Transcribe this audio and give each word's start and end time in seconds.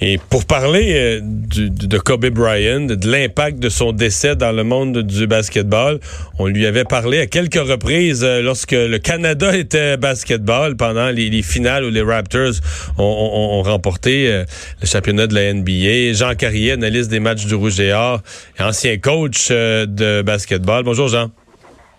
Et 0.00 0.18
pour 0.18 0.44
parler 0.44 0.92
euh, 0.94 1.20
de 1.22 1.98
Kobe 1.98 2.26
Bryant, 2.26 2.80
de 2.80 3.10
l'impact 3.10 3.58
de 3.58 3.70
son 3.70 3.92
décès 3.92 4.36
dans 4.36 4.52
le 4.52 4.62
monde 4.62 4.98
du 4.98 5.26
basketball, 5.26 6.00
on 6.38 6.46
lui 6.46 6.66
avait 6.66 6.84
parlé 6.84 7.20
à 7.20 7.26
quelques 7.26 7.54
reprises 7.54 8.22
euh, 8.22 8.42
lorsque 8.42 8.72
le 8.72 8.98
Canada 8.98 9.56
était 9.56 9.96
basketball 9.96 10.76
pendant 10.76 11.08
les, 11.08 11.30
finales 11.40 11.84
où 11.84 11.90
les 11.90 12.02
Raptors 12.02 12.52
ont, 12.98 13.62
remporté 13.62 14.30
euh, 14.30 14.44
le 14.82 14.86
championnat 14.86 15.26
de 15.28 15.34
la 15.34 15.54
NBA. 15.54 16.12
Jean 16.12 16.34
Carrier, 16.34 16.72
analyste 16.72 17.10
des 17.10 17.20
matchs 17.20 17.46
du 17.46 17.54
Rouge 17.54 17.80
et 17.80 17.94
Or, 17.94 18.20
et 18.58 18.62
ancien 18.62 18.98
coach 18.98 19.50
de 19.50 20.20
basketball. 20.20 20.82
Bonjour 20.84 21.08
Jean. 21.08 21.30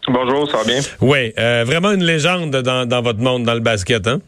Bonjour, 0.07 0.49
ça 0.51 0.57
va 0.57 0.63
bien? 0.65 0.79
Oui, 1.01 1.33
vraiment 1.65 1.91
une 1.91 2.03
légende 2.03 2.51
dans, 2.51 2.87
dans 2.87 3.01
votre 3.01 3.19
monde, 3.19 3.43
dans 3.43 3.55
le 3.55 3.59
basket, 3.59 4.07
hein? 4.07 4.19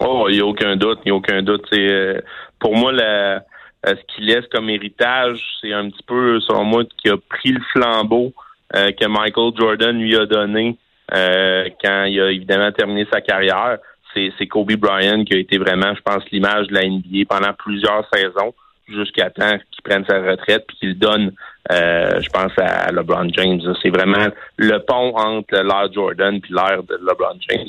Oh, 0.00 0.26
il 0.28 0.36
n'y 0.36 0.40
a 0.40 0.46
aucun 0.46 0.76
doute, 0.76 0.98
il 1.04 1.08
n'y 1.08 1.12
a 1.12 1.14
aucun 1.14 1.42
doute. 1.42 1.62
C'est 1.70 2.22
pour 2.60 2.76
moi, 2.76 2.92
euh, 2.92 3.38
ce 3.86 4.14
qu'il 4.14 4.26
laisse 4.26 4.46
comme 4.52 4.68
héritage, 4.68 5.42
c'est 5.60 5.72
un 5.72 5.88
petit 5.90 6.02
peu, 6.06 6.38
selon 6.40 6.64
moi, 6.64 6.84
qui 6.98 7.08
a 7.08 7.16
pris 7.16 7.52
le 7.52 7.60
flambeau 7.72 8.32
euh, 8.76 8.92
que 8.92 9.06
Michael 9.06 9.52
Jordan 9.58 9.98
lui 9.98 10.16
a 10.16 10.26
donné 10.26 10.76
euh, 11.14 11.68
quand 11.82 12.04
il 12.04 12.20
a 12.20 12.30
évidemment 12.30 12.70
terminé 12.70 13.06
sa 13.12 13.20
carrière. 13.20 13.78
C'est 14.12 14.46
Kobe 14.48 14.72
Bryant 14.72 15.24
qui 15.24 15.34
a 15.34 15.38
été 15.38 15.56
vraiment, 15.56 15.94
je 15.94 16.00
pense, 16.02 16.24
l'image 16.32 16.66
de 16.66 16.74
la 16.74 16.86
NBA 16.86 17.26
pendant 17.28 17.52
plusieurs 17.52 18.04
saisons 18.12 18.52
jusqu'à 18.88 19.30
temps 19.30 19.56
qu'il 19.70 19.82
prenne 19.84 20.04
sa 20.04 20.20
retraite 20.20 20.64
puis 20.66 20.76
qu'il 20.78 20.98
donne, 20.98 21.32
je 21.70 22.28
pense, 22.30 22.50
à 22.58 22.90
LeBron 22.90 23.28
James. 23.32 23.60
C'est 23.80 23.90
vraiment 23.90 24.26
le 24.56 24.78
pont 24.78 25.16
entre 25.16 25.62
l'ère 25.62 25.92
Jordan 25.92 26.40
puis 26.40 26.52
l'ère 26.52 26.82
de 26.82 26.96
LeBron 26.96 27.38
James. 27.48 27.68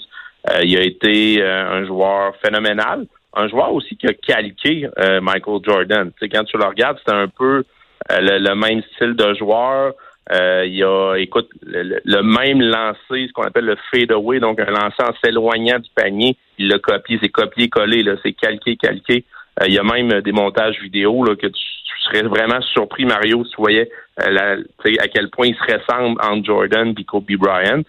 il 0.64 0.78
a 0.80 0.82
été 0.82 1.44
un 1.44 1.86
joueur 1.86 2.34
phénoménal 2.44 3.06
un 3.34 3.48
joueur 3.48 3.74
aussi 3.74 3.96
qui 3.96 4.08
a 4.08 4.14
calqué 4.14 4.88
euh, 5.00 5.22
Michael 5.22 5.60
Jordan. 5.64 6.12
sais, 6.20 6.30
quand 6.30 6.44
tu 6.44 6.58
le 6.58 6.66
regardes, 6.66 6.98
c'est 7.06 7.14
un 7.14 7.28
peu 7.28 7.64
euh, 8.12 8.20
le, 8.20 8.56
même 8.56 8.82
style 8.96 9.16
de 9.16 9.34
joueur. 9.36 9.94
Euh, 10.32 10.66
il 10.66 10.84
a, 10.84 11.16
écoute, 11.16 11.50
le, 11.64 12.22
même 12.22 12.62
lancé, 12.62 13.28
ce 13.28 13.34
qu'on 13.34 13.44
appelle 13.44 13.66
le 13.66 13.78
fade 13.92 14.12
away, 14.12 14.40
donc 14.40 14.60
un 14.60 14.66
lancer 14.66 15.02
en 15.02 15.14
s'éloignant 15.24 15.80
du 15.80 15.90
panier. 15.96 16.36
Il 16.58 16.68
l'a 16.68 16.80
copié, 16.80 17.20
c'est 17.22 17.30
copié-collé, 17.30 18.04
c'est 18.24 18.34
calqué, 18.34 18.78
calqué. 18.78 19.26
il 19.66 19.74
y 19.74 19.80
a 19.80 19.84
même 19.84 20.22
des 20.22 20.32
montages 20.32 20.80
vidéo 20.82 21.24
là, 21.24 21.36
que 21.36 21.48
tu, 21.48 21.62
serais 22.06 22.24
vraiment 22.24 22.62
surpris, 22.62 23.06
Mario, 23.06 23.46
si 23.46 23.52
tu 23.52 23.58
voyais 23.58 23.90
à 24.18 25.08
quel 25.08 25.30
point 25.30 25.48
il 25.48 25.56
se 25.56 25.74
ressemble 25.74 26.20
entre 26.22 26.44
Jordan 26.46 26.94
et 26.98 27.04
Kobe 27.04 27.32
Bryant. 27.38 27.84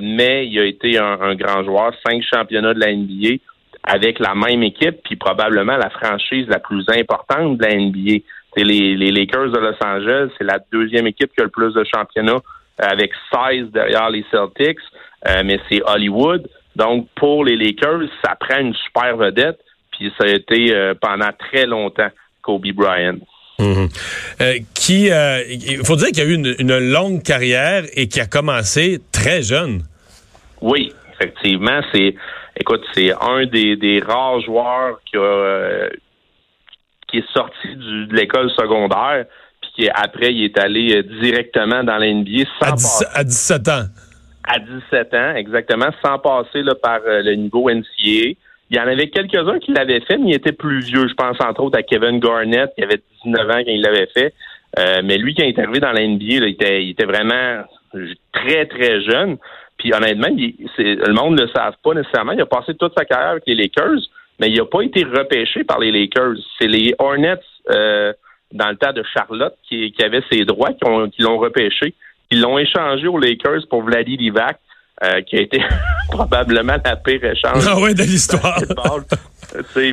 mais 0.00 0.46
il 0.46 0.58
a 0.58 0.64
été 0.64 0.98
un, 0.98 1.20
un, 1.20 1.34
grand 1.34 1.62
joueur, 1.62 1.92
cinq 2.06 2.22
championnats 2.22 2.74
de 2.74 2.80
la 2.80 2.94
NBA 2.94 3.36
avec 3.86 4.18
la 4.18 4.34
même 4.34 4.62
équipe, 4.64 5.02
puis 5.04 5.16
probablement 5.16 5.76
la 5.76 5.90
franchise 5.90 6.46
la 6.48 6.58
plus 6.58 6.84
importante 6.88 7.58
de 7.58 7.64
la 7.64 7.74
NBA. 7.76 8.24
C'est 8.56 8.64
les, 8.64 8.96
les 8.96 9.12
Lakers 9.12 9.50
de 9.50 9.58
Los 9.58 9.76
Angeles, 9.84 10.30
c'est 10.36 10.44
la 10.44 10.58
deuxième 10.72 11.06
équipe 11.06 11.30
qui 11.32 11.40
a 11.40 11.44
le 11.44 11.50
plus 11.50 11.72
de 11.72 11.84
championnats 11.84 12.40
euh, 12.82 12.84
avec 12.84 13.12
16 13.32 13.70
derrière 13.72 14.10
les 14.10 14.24
Celtics, 14.30 14.78
euh, 15.28 15.42
mais 15.44 15.60
c'est 15.70 15.80
Hollywood. 15.86 16.48
Donc, 16.74 17.08
pour 17.14 17.44
les 17.44 17.56
Lakers, 17.56 18.08
ça 18.24 18.34
prend 18.34 18.58
une 18.58 18.74
super 18.74 19.16
vedette, 19.16 19.58
puis 19.92 20.12
ça 20.18 20.24
a 20.26 20.30
été 20.30 20.74
euh, 20.74 20.94
pendant 21.00 21.30
très 21.38 21.64
longtemps 21.64 22.10
Kobe 22.42 22.66
Bryant. 22.74 23.18
Mhm. 23.58 23.88
qui, 24.74 25.06
il 25.06 25.80
faut 25.86 25.96
dire 25.96 26.08
qu'il 26.08 26.20
a 26.20 26.26
eu 26.26 26.34
une, 26.34 26.54
une, 26.58 26.78
longue 26.92 27.22
carrière 27.22 27.84
et 27.94 28.06
qui 28.06 28.20
a 28.20 28.26
commencé 28.26 29.00
très 29.12 29.40
jeune. 29.40 29.80
Oui, 30.60 30.92
effectivement, 31.14 31.80
c'est 31.90 32.14
écoute, 32.58 32.84
c'est 32.92 33.12
un 33.12 33.46
des, 33.46 34.02
rares 34.06 34.40
joueurs 34.40 35.00
qui 35.04 35.16
a 35.16 35.20
euh, 35.20 35.88
qui 37.08 37.18
est 37.18 37.32
sorti 37.32 37.76
de 37.76 38.14
l'école 38.14 38.50
secondaire, 38.50 39.26
puis 39.60 39.70
qui 39.76 39.90
après 39.90 40.34
il 40.34 40.44
est 40.44 40.58
allé 40.58 40.96
euh, 40.96 41.02
directement 41.20 41.84
dans 41.84 41.98
la 41.98 42.12
NBA 42.12 42.44
sans 42.60 43.02
à, 43.02 43.18
à 43.18 43.24
17 43.24 43.68
ans. 43.68 43.84
À 44.48 44.58
17 44.58 45.14
ans, 45.14 45.34
exactement, 45.34 45.88
sans 46.04 46.18
passer 46.18 46.62
là, 46.62 46.74
par 46.74 47.00
euh, 47.06 47.22
le 47.22 47.34
niveau 47.34 47.70
NCA. 47.70 48.34
Il 48.68 48.76
y 48.76 48.80
en 48.80 48.86
avait 48.88 49.08
quelques-uns 49.08 49.60
qui 49.60 49.72
l'avaient 49.72 50.00
fait, 50.00 50.18
mais 50.18 50.30
il 50.30 50.34
était 50.34 50.52
plus 50.52 50.80
vieux. 50.80 51.06
Je 51.06 51.14
pense 51.14 51.36
entre 51.40 51.62
autres 51.62 51.78
à 51.78 51.82
Kevin 51.82 52.18
Garnett, 52.18 52.72
qui 52.76 52.82
avait 52.82 53.00
19 53.24 53.48
ans 53.48 53.62
quand 53.64 53.64
il 53.66 53.80
l'avait 53.80 54.08
fait. 54.12 54.34
mais 55.04 55.18
lui, 55.18 55.34
qui 55.34 55.42
est 55.42 55.56
arrivé 55.56 55.78
dans 55.78 55.92
la 55.92 56.04
NBA, 56.04 56.24
il, 56.24 56.44
était, 56.44 56.82
il 56.82 56.90
était 56.90 57.04
vraiment 57.04 57.62
très, 58.32 58.66
très 58.66 59.02
jeune. 59.02 59.38
Puis 59.78 59.92
honnêtement, 59.92 60.28
le 60.28 61.12
monde 61.12 61.38
ne 61.38 61.42
le 61.42 61.48
savent 61.48 61.76
pas 61.82 61.94
nécessairement. 61.94 62.32
Il 62.32 62.40
a 62.40 62.46
passé 62.46 62.74
toute 62.74 62.92
sa 62.96 63.04
carrière 63.04 63.30
avec 63.30 63.44
les 63.46 63.54
Lakers, 63.54 64.00
mais 64.40 64.48
il 64.48 64.56
n'a 64.56 64.64
pas 64.64 64.82
été 64.82 65.04
repêché 65.04 65.64
par 65.64 65.78
les 65.78 65.92
Lakers. 65.92 66.36
C'est 66.58 66.68
les 66.68 66.94
Hornets 66.98 67.40
euh, 67.70 68.12
dans 68.52 68.68
le 68.68 68.76
temps 68.76 68.92
de 68.92 69.02
Charlotte 69.14 69.54
qui, 69.68 69.92
qui 69.92 70.04
avaient 70.04 70.22
ses 70.30 70.44
droits, 70.44 70.70
qui, 70.72 71.22
l'ont 71.22 71.38
repêché. 71.38 71.94
Ils 72.30 72.40
l'ont 72.40 72.58
échangé 72.58 73.06
aux 73.06 73.18
Lakers 73.18 73.66
pour 73.68 73.82
Vladi 73.82 74.16
Divac, 74.16 74.58
euh, 75.04 75.20
qui 75.22 75.36
a 75.36 75.42
été 75.42 75.62
probablement 76.10 76.76
la 76.82 76.96
pire 76.96 77.24
échange. 77.24 77.64
Ah 77.68 77.78
ouais, 77.78 77.94
de 77.94 78.02
l'histoire. 78.02 78.58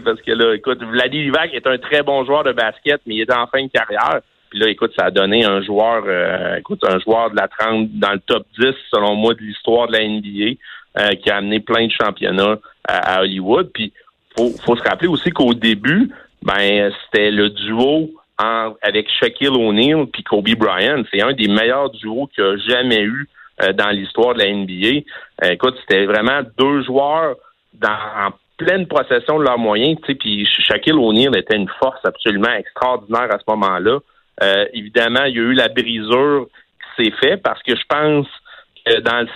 parce 0.01 0.21
que 0.21 0.31
là, 0.31 0.55
écoute, 0.55 0.81
Vladi 0.81 1.25
Divac 1.25 1.53
est 1.53 1.67
un 1.67 1.77
très 1.77 2.03
bon 2.03 2.25
joueur 2.25 2.43
de 2.43 2.53
basket, 2.53 3.01
mais 3.05 3.15
il 3.15 3.21
est 3.21 3.33
en 3.33 3.47
fin 3.47 3.63
de 3.63 3.69
carrière. 3.69 4.21
Puis 4.53 4.61
là, 4.61 4.69
écoute, 4.69 4.93
ça 4.95 5.05
a 5.05 5.09
donné 5.09 5.43
un 5.43 5.63
joueur, 5.63 6.03
euh, 6.05 6.57
écoute, 6.57 6.83
un 6.83 6.99
joueur 6.99 7.31
de 7.31 7.35
la 7.35 7.47
30 7.47 7.89
dans 7.93 8.11
le 8.11 8.19
top 8.19 8.45
10, 8.59 8.67
selon 8.91 9.15
moi, 9.15 9.33
de 9.33 9.41
l'histoire 9.41 9.87
de 9.87 9.93
la 9.93 10.07
NBA, 10.07 10.59
euh, 10.99 11.15
qui 11.15 11.31
a 11.31 11.37
amené 11.37 11.59
plein 11.59 11.87
de 11.87 11.91
championnats 11.91 12.59
à, 12.87 13.21
Hollywood. 13.21 13.71
Puis 13.73 13.91
faut, 14.37 14.51
faut 14.63 14.75
se 14.75 14.83
rappeler 14.83 15.07
aussi 15.07 15.31
qu'au 15.31 15.55
début, 15.55 16.11
ben 16.43 16.91
c'était 17.05 17.31
le 17.31 17.49
duo 17.49 18.11
avec 18.37 19.09
Shaquille 19.19 19.47
O'Neal 19.47 20.05
puis 20.05 20.21
Kobe 20.21 20.53
Bryant. 20.55 21.01
C'est 21.11 21.23
un 21.23 21.33
des 21.33 21.47
meilleurs 21.47 21.89
duos 21.89 22.27
qu'il 22.27 22.43
a 22.43 22.55
jamais 22.57 23.01
eu 23.01 23.27
euh, 23.63 23.73
dans 23.73 23.89
l'histoire 23.89 24.35
de 24.35 24.39
la 24.43 24.53
NBA. 24.53 25.51
écoute, 25.51 25.77
c'était 25.81 26.05
vraiment 26.05 26.41
deux 26.59 26.83
joueurs 26.83 27.37
dans, 27.73 27.89
en 27.89 28.29
pleine 28.57 28.85
possession 28.85 29.39
de 29.39 29.45
leurs 29.45 29.57
moyens. 29.57 29.97
Puis 29.99 30.45
Shaquille 30.45 30.93
O'Neal 30.93 31.35
était 31.35 31.55
une 31.55 31.69
force 31.79 32.05
absolument 32.05 32.53
extraordinaire 32.53 33.33
à 33.33 33.39
ce 33.39 33.45
moment-là. 33.47 33.97
Euh, 34.41 34.65
évidemment, 34.73 35.25
il 35.25 35.35
y 35.35 35.39
a 35.39 35.43
eu 35.43 35.53
la 35.53 35.69
brisure 35.69 36.47
qui 36.97 37.03
s'est 37.03 37.15
faite 37.21 37.41
parce 37.43 37.61
que 37.63 37.75
je 37.75 37.83
pense 37.87 38.27
que 38.85 38.99
dans 39.01 39.27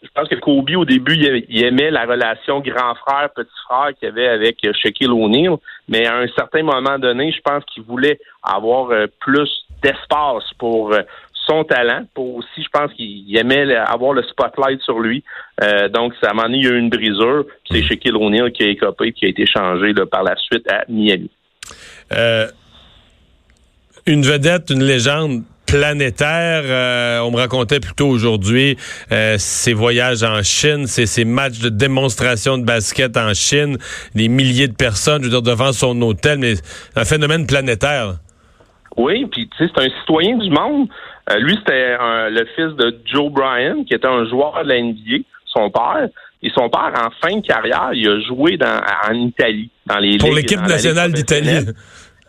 je 0.00 0.08
pense 0.14 0.28
que 0.28 0.36
Kobe, 0.36 0.70
au 0.76 0.84
début, 0.84 1.16
il 1.48 1.64
aimait 1.64 1.90
la 1.90 2.04
relation 2.04 2.60
grand 2.60 2.94
frère, 2.94 3.30
petit 3.34 3.50
frère 3.66 3.88
qu'il 3.98 4.08
avait 4.08 4.28
avec 4.28 4.56
Shaquille 4.80 5.10
O'Neal, 5.10 5.56
mais 5.88 6.06
à 6.06 6.18
un 6.18 6.28
certain 6.28 6.62
moment 6.62 7.00
donné, 7.00 7.32
je 7.32 7.40
pense 7.40 7.64
qu'il 7.64 7.82
voulait 7.82 8.20
avoir 8.44 8.90
euh, 8.90 9.06
plus 9.18 9.50
d'espace 9.82 10.44
pour 10.56 10.92
euh, 10.92 11.00
son 11.32 11.64
talent, 11.64 12.04
pour 12.14 12.36
aussi, 12.36 12.62
je 12.62 12.68
pense 12.72 12.92
qu'il 12.92 13.36
aimait 13.36 13.74
avoir 13.74 14.12
le 14.12 14.22
spotlight 14.22 14.80
sur 14.82 15.00
lui. 15.00 15.24
donc, 15.92 16.12
ça 16.22 16.32
donné, 16.32 16.58
il 16.58 16.64
y 16.64 16.68
a 16.68 16.72
eu 16.72 16.78
une 16.78 16.90
brisure. 16.90 17.46
C'est 17.68 17.82
Shaquille 17.82 18.14
O'Neal 18.14 18.52
qui 18.52 18.64
a 18.64 18.68
écopé 18.68 19.08
et 19.08 19.12
qui 19.12 19.24
a 19.24 19.28
été 19.28 19.46
changé 19.46 19.94
par 20.10 20.22
la 20.22 20.36
suite 20.36 20.70
à 20.70 20.84
Miami 20.88 21.30
une 24.08 24.22
vedette, 24.22 24.70
une 24.70 24.82
légende 24.82 25.42
planétaire. 25.66 26.62
Euh, 26.64 27.20
on 27.20 27.30
me 27.30 27.36
racontait 27.36 27.78
plutôt 27.78 28.08
aujourd'hui 28.08 28.76
euh, 29.12 29.36
ses 29.38 29.74
voyages 29.74 30.22
en 30.22 30.42
Chine, 30.42 30.86
ses, 30.86 31.06
ses, 31.06 31.26
matchs 31.26 31.58
de 31.58 31.68
démonstration 31.68 32.56
de 32.56 32.64
basket 32.64 33.16
en 33.16 33.34
Chine, 33.34 33.76
des 34.14 34.28
milliers 34.28 34.68
de 34.68 34.74
personnes, 34.74 35.22
je 35.22 35.28
veux 35.28 35.40
dire, 35.40 35.42
devant 35.42 35.72
son 35.72 36.00
hôtel, 36.00 36.38
mais 36.38 36.54
un 36.96 37.04
phénomène 37.04 37.46
planétaire. 37.46 38.14
Oui, 38.96 39.26
puis 39.26 39.48
tu 39.48 39.64
sais, 39.64 39.70
c'est 39.74 39.84
un 39.84 40.00
citoyen 40.00 40.38
du 40.38 40.50
monde. 40.50 40.88
Euh, 41.30 41.36
lui, 41.38 41.54
c'était 41.58 41.96
le 42.30 42.46
fils 42.56 42.74
de 42.76 42.98
Joe 43.04 43.30
Bryan, 43.30 43.84
qui 43.84 43.94
était 43.94 44.08
un 44.08 44.26
joueur 44.26 44.64
de 44.64 44.68
la 44.68 44.80
NBA, 44.80 45.24
son 45.44 45.70
père. 45.70 46.08
Et 46.40 46.50
son 46.56 46.70
père, 46.70 46.92
en 46.94 47.10
fin 47.20 47.36
de 47.36 47.44
carrière, 47.44 47.90
il 47.92 48.08
a 48.08 48.20
joué 48.20 48.56
dans, 48.56 48.80
en 49.08 49.14
Italie, 49.14 49.70
dans 49.86 49.98
les 49.98 50.18
Pour 50.18 50.32
l'équipe 50.32 50.60
nationale 50.60 51.12
d'Italie. 51.12 51.66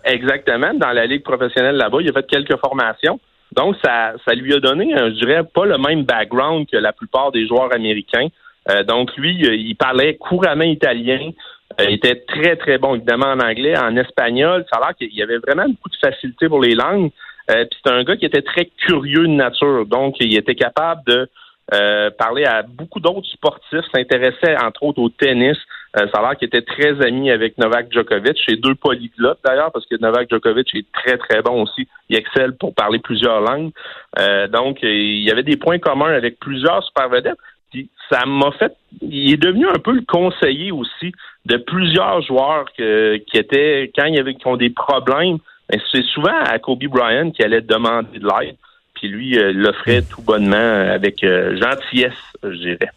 Exactement. 0.10 0.74
Dans 0.74 0.92
la 0.92 1.06
ligue 1.06 1.24
professionnelle 1.24 1.76
là-bas, 1.76 2.00
il 2.02 2.10
a 2.10 2.14
fait 2.14 2.28
quelques 2.28 2.58
formations. 2.58 3.20
Donc, 3.56 3.76
ça, 3.84 4.14
ça 4.26 4.34
lui 4.34 4.54
a 4.54 4.60
donné, 4.60 4.94
je 4.96 5.26
dirais, 5.26 5.44
pas 5.44 5.66
le 5.66 5.78
même 5.78 6.04
background 6.04 6.68
que 6.72 6.78
la 6.78 6.94
plupart 6.94 7.32
des 7.32 7.48
joueurs 7.48 7.74
américains. 7.74 8.28
Euh, 8.70 8.84
donc, 8.84 9.16
lui, 9.18 9.36
il 9.40 9.76
parlait 9.76 10.16
couramment 10.18 10.64
italien. 10.64 11.32
Euh, 11.80 11.86
il 11.86 11.96
était 11.96 12.24
très, 12.28 12.56
très 12.56 12.78
bon, 12.78 12.96
évidemment, 12.96 13.28
en 13.28 13.40
anglais, 13.40 13.78
en 13.78 13.96
espagnol. 13.96 14.66
Ça 14.72 14.80
a 14.80 14.88
l'air 14.88 14.96
qu'il 14.96 15.14
y 15.14 15.24
avait 15.24 15.38
vraiment 15.38 15.68
beaucoup 15.68 15.90
de 15.90 15.98
facilité 16.02 16.48
pour 16.48 16.62
les 16.62 16.76
langues. 16.76 17.12
Euh, 17.50 17.66
puis 17.66 17.80
c'est 17.84 17.92
un 17.92 18.04
gars 18.04 18.16
qui 18.16 18.26
était 18.26 18.42
très 18.42 18.66
curieux 18.66 19.24
de 19.24 19.34
nature. 19.34 19.86
Donc, 19.86 20.16
il 20.20 20.38
était 20.38 20.56
capable 20.56 21.02
de 21.08 21.30
euh, 21.74 22.10
parler 22.12 22.46
à 22.46 22.64
beaucoup 22.64 23.00
d'autres 23.00 23.28
sportifs, 23.28 23.86
s'intéressait 23.94 24.58
entre 24.64 24.84
autres 24.84 25.02
au 25.02 25.10
tennis. 25.10 25.58
Euh, 25.98 26.08
ça 26.14 26.20
a 26.20 26.22
l'air 26.22 26.38
qu'il 26.38 26.48
était 26.48 26.62
très 26.62 27.02
ami 27.06 27.32
avec 27.32 27.58
Novak 27.58 27.92
Djokovic, 27.92 28.38
chez 28.38 28.58
deux 28.58 28.76
polyglottes 28.76 29.40
d'ailleurs, 29.44 29.72
parce 29.72 29.86
que 29.86 29.96
Novak 30.00 30.30
Djokovic 30.30 30.74
est 30.76 30.92
très 30.92 31.18
très 31.18 31.42
bon 31.42 31.64
aussi. 31.64 31.88
Il 32.10 32.18
excelle 32.18 32.56
pour 32.56 32.76
parler 32.76 33.00
plusieurs 33.00 33.42
langues. 33.42 33.72
Euh, 34.20 34.48
donc, 34.48 34.80
il 34.84 35.24
y 35.24 35.32
avait 35.32 35.44
des 35.44 35.58
points 35.58 35.80
communs 35.80 36.14
avec 36.14 36.40
plusieurs 36.40 36.84
super 36.84 37.10
vedettes. 37.10 37.40
Puis 37.72 37.90
ça 38.10 38.26
m'a 38.26 38.52
fait. 38.52 38.74
Il 39.02 39.34
est 39.34 39.38
devenu 39.38 39.68
un 39.68 39.80
peu 39.80 39.92
le 39.92 40.02
conseiller 40.02 40.72
aussi 40.72 41.12
de 41.46 41.58
plusieurs 41.58 42.22
joueurs 42.22 42.66
qui 42.74 43.38
étaient 43.38 43.92
quand 43.96 44.06
il 44.06 44.16
y 44.16 44.20
avait 44.20 44.36
qui 44.36 44.48
ont 44.48 44.58
des 44.58 44.72
problèmes. 44.72 45.38
Ben, 45.70 45.80
c'est 45.92 46.04
souvent 46.06 46.36
à 46.36 46.58
Kobe 46.58 46.86
Bryant 46.86 47.32
qui 47.32 47.44
allait 47.44 47.62
demander 47.62 48.18
de 48.18 48.26
l'aide, 48.26 48.56
puis 48.96 49.08
lui 49.08 49.38
euh, 49.38 49.52
l'offrait 49.54 50.02
tout 50.02 50.24
bonnement 50.24 50.58
avec 50.58 51.24
euh, 51.24 51.56
gentillesse, 51.58 52.14
je 52.44 52.58
dirais. 52.58 52.90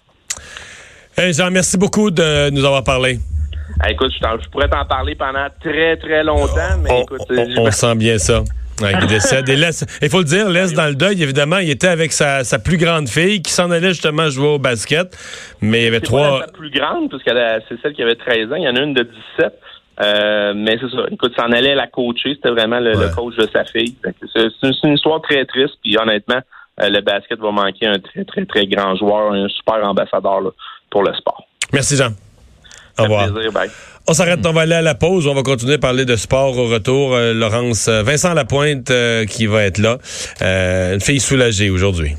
Hey 1.17 1.33
Jean, 1.33 1.51
merci 1.51 1.77
beaucoup 1.77 2.11
de 2.11 2.51
nous 2.51 2.65
avoir 2.65 2.85
parlé. 2.85 3.19
écoute, 3.89 4.13
je, 4.13 4.49
pourrais 4.49 4.69
t'en 4.69 4.85
parler 4.85 5.15
pendant 5.15 5.47
très 5.61 5.97
très 5.97 6.25
longtemps, 6.25 6.79
mais 6.83 6.91
on, 6.91 7.03
écoute, 7.03 7.21
on 7.59 7.71
sent 7.71 7.95
bien 7.97 8.19
ça 8.19 8.43
il 8.91 9.07
décède. 9.07 9.49
il 10.03 10.09
faut 10.09 10.19
le 10.19 10.25
dire, 10.25 10.49
laisse 10.49 10.73
dans 10.73 10.87
le 10.87 10.95
deuil, 10.95 11.23
évidemment, 11.23 11.59
il 11.59 11.71
était 11.71 11.89
avec 11.89 12.13
sa, 12.13 12.43
plus 12.59 12.77
grande 12.77 13.09
fille 13.09 13.43
qui 13.43 13.53
s'en 13.53 13.71
allait 13.71 13.89
justement 13.89 14.29
jouer 14.29 14.49
au 14.49 14.59
basket. 14.59 15.17
Mais 15.61 15.81
il 15.81 15.85
y 15.85 15.89
avait 15.89 16.01
trois. 16.01 16.41
Pas 16.41 16.53
plus 16.53 16.71
grande, 16.71 17.11
parce 17.11 17.23
que 17.23 17.31
c'est 17.69 17.81
celle 17.81 17.93
qui 17.93 18.03
avait 18.03 18.17
13 18.17 18.53
ans. 18.53 18.57
Il 18.57 18.65
y 18.65 18.69
en 18.69 18.77
a 18.77 18.81
une 18.81 18.95
de 18.95 19.09
17. 19.39 19.53
Euh, 20.01 20.53
mais 20.57 20.79
c'est 20.81 20.91
ça. 20.91 21.05
Écoute, 21.11 21.35
s'en 21.39 21.53
allait 21.53 21.75
la 21.75 21.87
coacher. 21.87 22.35
C'était 22.35 22.51
vraiment 22.51 22.81
le, 22.81 23.15
coach 23.15 23.37
de 23.37 23.49
sa 23.53 23.65
fille. 23.65 23.95
C'est 24.35 24.49
une 24.85 24.95
histoire 24.95 25.21
très 25.21 25.45
triste. 25.45 25.75
Puis 25.83 25.97
honnêtement, 25.99 26.41
euh, 26.81 26.89
le 26.89 27.01
basket 27.01 27.39
va 27.39 27.51
manquer 27.51 27.87
un 27.87 27.99
très, 27.99 28.25
très, 28.25 28.47
très 28.47 28.67
grand 28.67 28.97
joueur, 28.97 29.33
un 29.33 29.49
super 29.49 29.87
ambassadeur 29.87 30.41
pour 30.93 31.03
le 31.03 31.13
sport. 31.15 31.43
Merci, 31.73 31.97
Jean. 31.97 32.11
Au 32.99 33.05
revoir. 33.05 33.33
Plaisir, 33.33 33.51
bye. 33.51 33.71
On 34.09 34.15
s'arrête, 34.15 34.45
on 34.45 34.53
va 34.53 34.63
aller 34.63 34.75
à 34.75 34.83
la 34.83 34.95
pause. 34.95 35.27
On 35.27 35.35
va 35.35 35.43
continuer 35.43 35.75
à 35.75 35.79
parler 35.79 36.05
de 36.05 36.17
sport 36.17 36.59
au 36.59 36.69
retour. 36.69 37.15
Euh, 37.15 37.33
Laurence, 37.33 37.89
euh, 37.89 38.03
Vincent 38.03 38.35
Lapointe 38.35 38.91
euh, 38.91 39.25
qui 39.25 39.47
va 39.47 39.63
être 39.65 39.79
là. 39.79 39.99
une 40.41 41.01
fille 41.01 41.21
soulagée 41.21 41.71
aujourd'hui. 41.71 42.17